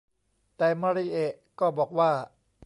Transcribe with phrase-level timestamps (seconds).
[0.57, 2.11] แต่มาริเอะก็บอกว่า